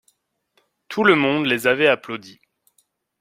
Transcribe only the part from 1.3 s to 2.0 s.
les avaient